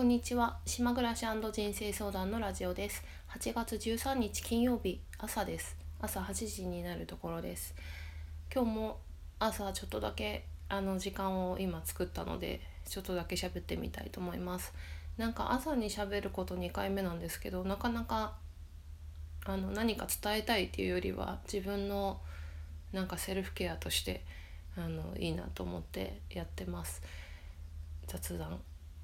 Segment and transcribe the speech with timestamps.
[0.00, 0.56] こんにちは。
[0.64, 3.04] 島暮らし人生相談のラジオです。
[3.36, 5.76] 8月13日金曜日朝です。
[6.00, 7.74] 朝8時になるところです。
[8.50, 9.00] 今日も
[9.38, 14.72] 朝ちょっとだけあの時間を今作ったのでちょっとだけ喋ってみたいと思います。
[15.18, 18.38] なんか朝に喋ること2回目なんですけどなかなか
[19.44, 22.22] あの何か伝えたいっていうよりは自分の
[22.94, 24.24] なんかセルフケアとして
[24.78, 27.02] あのいいなと思ってやってます。
[28.06, 28.62] 雑談。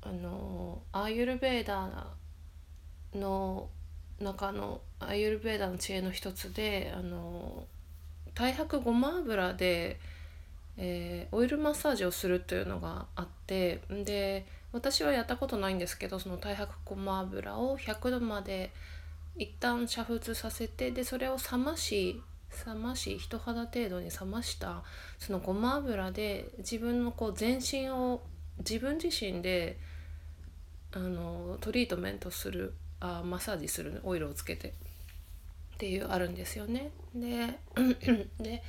[0.09, 3.69] あのアーユルベーダーの
[4.21, 7.65] 中のアーユルベーダーの知恵の一つであの
[8.35, 9.99] 太白ごま油で、
[10.79, 18.73] えー、オイルマッサージをするというのがあってで私はやったことないんですけどその太白ごま油を100度まで
[19.37, 22.23] 一旦煮沸させてでそれを冷まし
[22.67, 24.83] 冷まし人肌程度に冷ました
[25.19, 28.23] そのごま油で自分のこう全身を
[28.59, 29.79] 自分自身で
[30.97, 34.73] あのトリートメントするあマッサージするオイルをつけてっ
[35.77, 36.91] ていうあるんですよね。
[37.15, 37.59] で
[38.41, 38.63] で、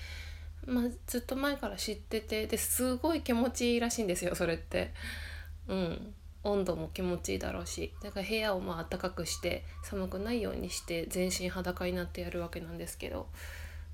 [0.65, 4.93] まあ、ずっと前から知っててですごい気持ちいいらしいんですよそれって。
[5.67, 13.27] うん温度も気持ちいいだろうしだから部屋をまあ暖かくして寒くないようにして全身裸になってやるわけなんですけど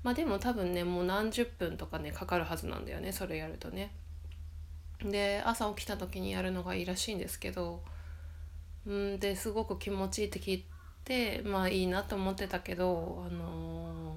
[0.04, 3.92] まあでも多分ねもう何十分とかねかかるはずなんだよねそれやるとね。
[5.02, 7.82] で朝起きた時にやるのがいいらしいんですけど
[8.86, 10.64] うんですごく気持ちいいって聞い
[11.04, 14.16] てまあいいなと思ってたけどあの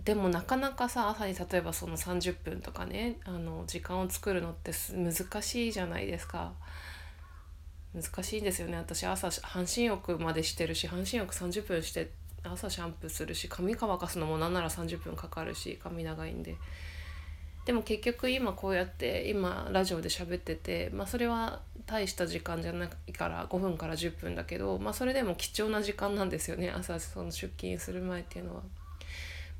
[0.00, 6.52] ー、でもなかなかさ朝に例えばその30分とかねあの時間を作るのって難しいじゃないですか。
[7.94, 12.10] 難しいんですよね私朝半身浴までしてるし半身浴30分して
[12.42, 16.56] 朝シャンプーするし髪乾かすのもなんなら30分かかるし髪長いんで
[17.64, 28.62] でも結局今こうやって今ラジオで喋ってて、まあ、それは大した時間じゃないから5分から10分だけど、まあ、それでも貴重な時間なんですよね朝その出勤する前っていうのは。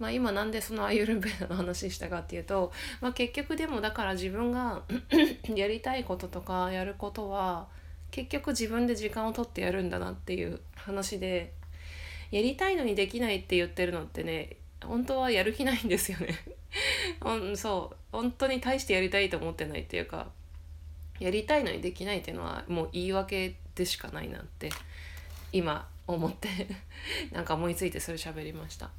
[0.01, 4.83] まあ、今なんでそのアユルベーダの話したかっていうと、まあ、結局でもだから自分が
[5.55, 7.69] やりたいこととかやることは
[8.11, 11.53] 結局自分で時間を取ってやるんだなっていう話で
[12.33, 16.35] やりたいのにできないって言ってるのってね本当はやる気ないんですよね
[17.25, 17.97] うんそう。
[18.13, 20.29] 本当に大してやりたいと思ってないっていうか
[21.19, 24.71] やりたいのにできないっていうのはもう言い訳でしかないなって
[25.53, 26.49] 今思って
[27.33, 28.91] なんか思いついてそれ喋りました。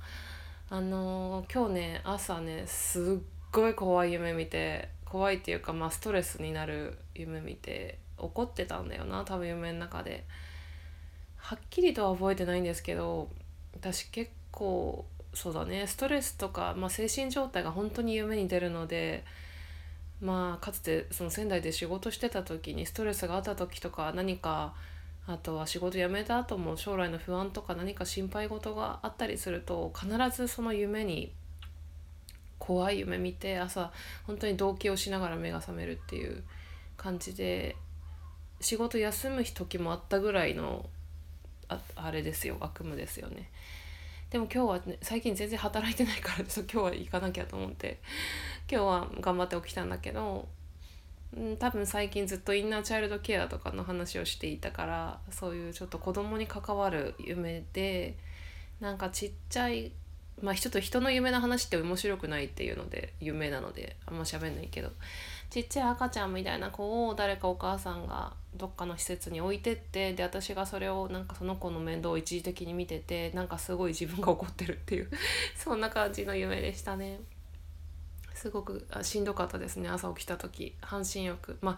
[0.69, 10.25] あのー、今日ね朝ねすっごい怖い夢見て怖いっていうかまあストレスになる夢見て怒ってたんだよな多分夢の中で。
[11.37, 13.29] はっきりとは覚えてないんですけど
[13.75, 15.05] 私結構
[15.35, 19.23] そうだねストレスとか、まあ、精神状態が本当に夢に出るので
[20.22, 24.73] まあかつてその仙台で仕事してた時にストレスがあった時とか何か
[25.28, 31.34] あとは仕事辞めた後も将来の不安とか何か心配事があったりすると必ずその夢に
[32.59, 33.91] 怖い夢見て朝
[34.25, 36.44] 本当に動悸をしながら目が覚めるっていう
[36.96, 37.75] 感じで
[38.62, 40.85] 仕事休む時もあったぐらいの
[41.67, 43.50] ああれですよ悪夢ですよね。
[44.29, 47.99] でも今日は、ね、最近全然働いてないから今日は行かなきゃと思って。
[48.69, 50.47] 今日は頑張って起きたんだけど、
[51.35, 58.17] うん、多分最近ずっとインナーチャイルドケアとかの話をしていたからそういうちょっと子供に関わる夢で
[58.79, 59.91] なんかちっちゃい
[60.41, 64.91] まあちょっと人の夢の話って面白くないっていうので夢なのであんま喋んないけど。
[65.50, 75.09] ちっちゃい赤ちゃんみたいな子を誰かお母さんがどっかの施設に置いてってで私がそれをなんかその子の面倒を一時的に見ててなんかすごい自分が怒ってるっていう
[75.55, 77.19] そんな感じの夢でしたね。
[78.34, 80.75] すごくあしんどかったですね朝起きた時。
[80.81, 81.57] 半身浴。
[81.61, 81.78] まあ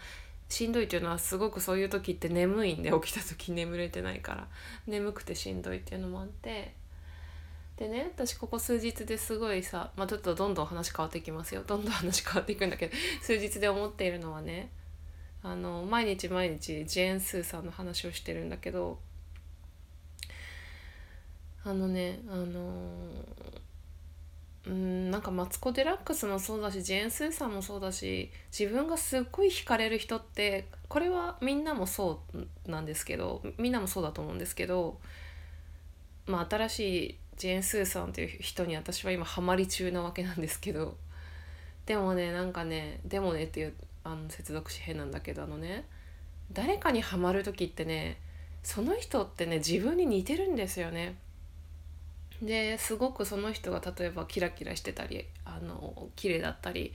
[0.49, 4.47] しんどいっていうのはすごくそういう時って眠いんで起きた時眠れてないから。
[4.87, 6.73] 眠くてしんどいっていうのもあって。
[7.77, 11.63] でね私ここ数日ですごいさまあちょっとどんどん話変わっていきますよ。
[11.65, 14.71] どんどん話変わっていくんだけど 数日で思っているのはね
[15.43, 18.99] あの毎日毎日ジェーン・スーさんの話をしてるんだけど
[21.63, 22.71] あのねあの
[24.65, 34.99] うんなんかマツコ・デラックスもそうだしジェーン・スーさんもそうだし自分がすっごい惹かれる人ってこれはみんなもそうなんですけどみんなもそうだと思うんですけど
[36.25, 40.97] まあ新しいジェーン・スーさんという人に私は今ハマり中なわけなんですけど
[41.85, 43.73] でもねなんかねでもねっていう
[44.03, 45.85] あの接続詞変なんだけどあのね
[46.51, 48.17] 誰かにハマる時ってね
[48.63, 51.15] その人ってね自分に似てるんですよね。
[52.41, 56.93] ですごくその人が例えばキラキラしてたりあの綺麗だったり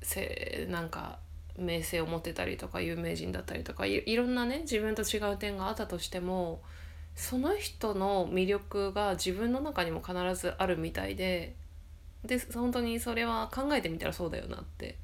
[0.00, 1.18] せなんか
[1.58, 6.62] 名声を持ってたりとか有名人だったりとかいいろんなね自分と違う点があったとしても
[7.16, 11.54] その人の魅力が自分の中にも必ずあるみたいで
[12.24, 14.96] で本当にそれは考えてみたらそうだよなって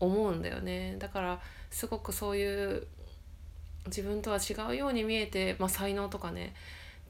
[0.00, 0.96] 思うんだよね。
[0.98, 2.86] だからすごくそういう
[3.86, 6.54] 自分とは違うように見えて、まあ、才能とかね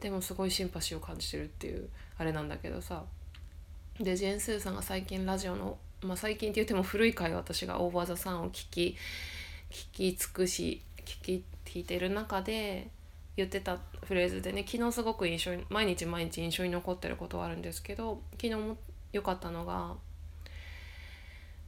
[0.00, 1.88] でもすごいシンパシーを感じてるっていう
[2.18, 3.04] あれなんだけどさ。
[4.00, 8.96] でジェン・スーさんが最近ラジオの、まあ、最近って言っても古い回私が「オーバー・ザ・サン」を聞き
[9.70, 12.90] 聞き尽くし聞き聞いてる中で
[13.38, 18.76] 言ってたフレーズでね昨日すごく印象に毎日毎日印象に残ってることはあるんですけど昨日も
[19.12, 19.94] 良かったのが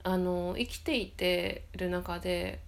[0.03, 2.59] あの生きていてる中で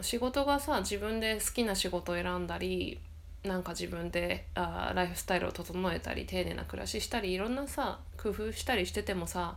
[0.00, 2.98] 仕事がさ自分で好きな仕事を選んだり
[3.44, 9.56] なんか自分であライフスタイルを整えたり丁寧な暮らししたりいろんなさ工夫したりしててもさ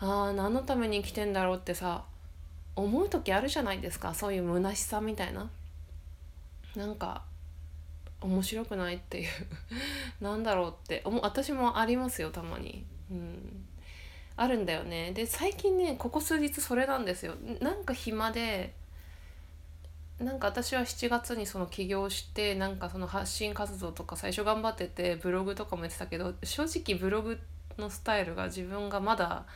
[0.00, 2.04] あ何のために生きてんだろうってさ
[2.76, 5.48] 思う時あるじゃないですかそういう虚しさみたいな。
[6.76, 7.22] なんか
[8.20, 9.28] 面白くないっていう
[10.20, 12.84] なんだろうって私もありますよたまに。
[13.10, 13.66] うん。
[14.36, 15.12] あるんだよね。
[15.12, 17.34] で最近ねここ数日それなんですよ。
[17.60, 18.74] なんか暇で
[20.18, 27.38] なんか私は7月にその起業してなんかその発信活動とか最初頑張っててブログとかもやってたけど正直ブログ
[27.78, 29.46] のスタイルが自分がまだ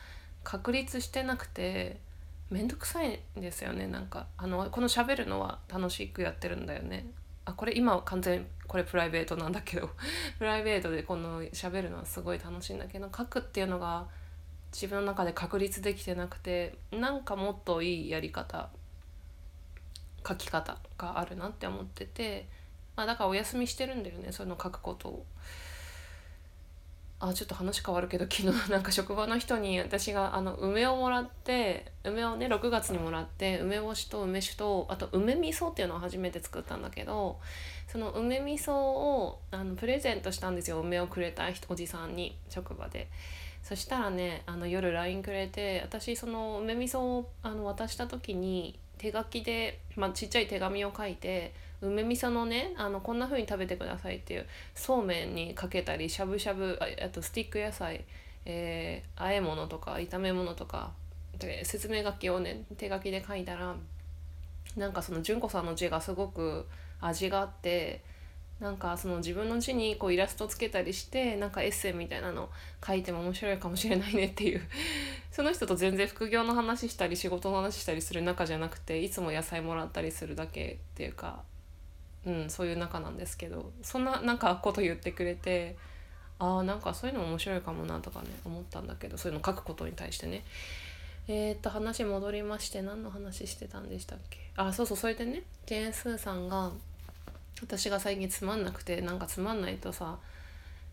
[0.43, 1.99] 確立してなくて
[2.49, 3.87] 面倒くさいんですよね。
[3.87, 7.05] なんかあのこの喋るのは楽しくやってるんだよね。
[7.45, 9.89] あこれ今は完全これプライベートなんだけど
[10.37, 14.07] プライベートでこの喋るのはすごい楽しいんだけど書くっていうのが
[14.71, 18.69] 自分の中で確立できてなくてなんかもっといいやり方
[20.27, 22.47] 書き方があるなって思ってて、
[22.95, 25.25] まあ、だからお休みしてるんだよねそういうの書くことを。
[27.19, 37.39] あちょっと話変わるけど 昨日なんか職場の人に私があの梅をもらって梅をね6月にもらって梅干しと梅酒とあと梅味噌っていうのを初めて作ったんだけど
[37.87, 43.07] その梅味噌をあのプレゼントしたんですよ梅をくれたおじさんに職場で。
[43.63, 58.05] そしたらねあの夜 LINE くれて私その梅味噌をあの渡した時に手書きで、まあ、ちっちゃい手紙を書いて梅味噌のねあのこんな風に食べてくださいっていうそうめんにかけたりしゃぶしゃぶあとスティック野菜、
[58.45, 60.91] えー、和え物とか炒め物とか
[61.37, 63.75] で説明書きをね手書きで書いたら
[64.77, 66.65] なんかその純子さんの字がすごく
[67.01, 68.01] 味があって
[68.59, 72.49] なんかその自分の字にこうイラストつけたりしてなんかエッセイみたいなの
[72.85, 74.61] 書いても面白いかもしれないねっていう
[75.29, 81.43] その人と全然副業の話したり仕事の話したりする仲じゃなくていつも野菜もらったりするだけっていうか、
[82.25, 85.75] うん、そういう仲なんですけどそんななんかこと言ってくれて
[86.39, 90.43] ああんかそういうの面白いかもなとかね思ったんだけどそういうの書くことに対してね。
[91.27, 94.51] えー、っと話戻りまして何の話してたんでしたっけ？
[94.57, 96.71] あそうそうそれでねジェーン・スーさんが
[97.61, 100.19] 私が最近つまんなくてなんかつまんないとさ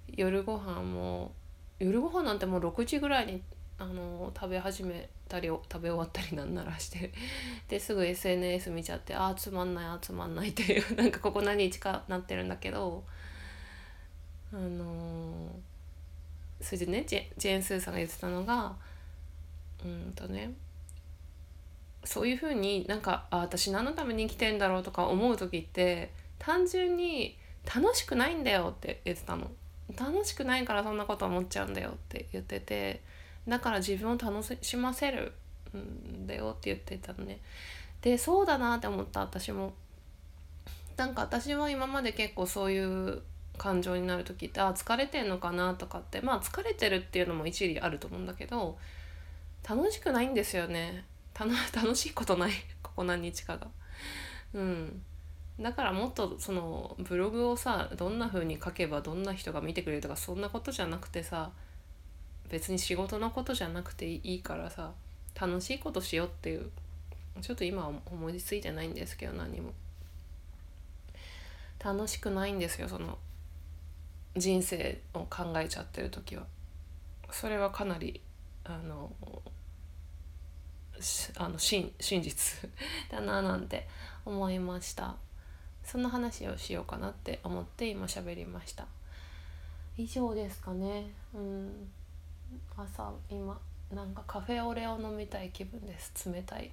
[0.08, 1.32] 夜ご飯も
[1.78, 3.42] 夜ご飯なんてもう6時ぐらいに
[3.78, 7.12] あの食べ始めたり食べ終わったりなんならして
[7.68, 13.04] ですぐ SNS 見ちゃってああつまんないあつまんない っていうなんかここ何日かなってるんだけど
[14.52, 18.76] あのー、それでねジェジェーン・スーさんが言ってたのが
[19.84, 20.52] うんとね
[22.04, 29.50] そういうふうになんかあ私何のために生きてんだろうとか思う時って単純に楽しくないんだよって言ってたの。
[29.96, 33.02] 楽しくないからそんなこと思っちゃうんだよって言ってて
[33.48, 35.32] だから自分を楽しませる
[35.76, 37.40] んだよって言ってたのね。
[38.00, 39.74] でそうだなって思った私も。
[40.96, 43.22] なんか私は今まで結構そういう
[43.58, 48.78] 感情になる時ってあ疲れてんのかなとかってまあ疲れてるっていうのも一理あると思うんだけど
[49.68, 51.04] 楽しくないんですよね。
[51.34, 52.52] 楽 しいことない。
[52.82, 53.68] ここ何日かが。
[54.54, 55.02] うん。
[55.60, 61.52] だからもっとそのブログをさどんな風に書けばどんな人が見てくれるとかそんなことじゃなくてさ
[62.52, 64.92] 別に仕事のことじゃなくていいからさ
[65.40, 66.70] 楽しいことしようっていう
[67.40, 69.72] ちょっと今思いついてないんですけど何も。
[71.82, 73.18] 楽しくないんですよその
[74.36, 76.44] 人生を考えちゃってる時は。
[77.30, 78.20] それはかなり
[78.64, 79.10] あの
[81.38, 82.70] あの真真実
[83.10, 83.88] だななんて
[84.26, 85.16] 思いました。
[85.84, 88.86] そんな話をしようかなって思って今喋りました。
[89.96, 91.10] 以上ですかね。
[91.34, 91.90] うん。
[92.76, 93.58] 朝今
[93.92, 96.30] なんかカフェオレを飲みたい気分です。
[96.30, 96.70] 冷たい。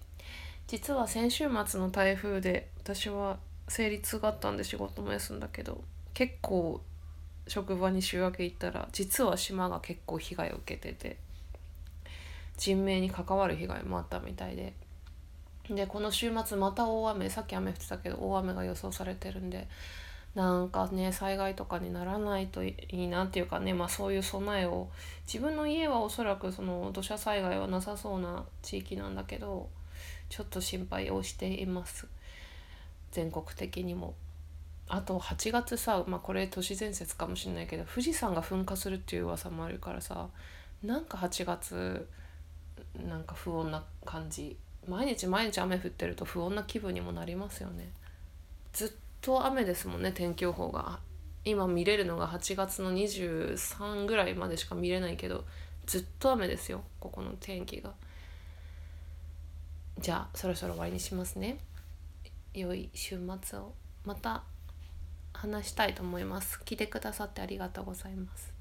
[0.67, 5.83] 実は先週末の台風で私は生理痛があったんで仕事も休んだけど
[6.13, 6.81] 結構
[7.47, 11.17] 職場に週明け行ったら実は島が結構被害を受けてて
[12.57, 14.73] 人命に関わる被害もあったみたいで。
[15.69, 19.67] でこの週末また大雨さっき雨降ってたけど大雨が予想されてるんで
[20.35, 24.89] なんかね災害とかにならないといいなっていうかねまあそういう備えを
[25.25, 29.69] 自分の家はおそらくその土砂災害はなさそうな地域なんだけど
[30.29, 32.07] ちょっと心配をしています。
[33.11, 34.13] 全国的にも。
[34.91, 40.29] あと8月さ、まあ、これ都市伝説かもしれないけど富士山が噴火するっていう噂もあるからさ
[40.83, 42.07] なんか8月
[43.07, 44.57] なんか不穏な感じ。
[44.87, 47.91] 毎日毎日雨降ってると不穏な気分にもなりますよね。
[48.73, 48.89] ずっ
[49.21, 50.99] と雨ですもんね天気予報が。
[51.45, 55.45] 今見れるのが8月の23ぐらいまでしか見れないけど
[55.85, 57.93] ずっと雨ですよここの天気が。
[59.97, 61.59] じゃあそろそろ終わりにしますね。
[62.53, 63.73] 良い週末を。
[64.05, 64.43] また
[65.33, 66.63] 話したいと思います。
[66.63, 68.58] 来てくださってありがとうございます。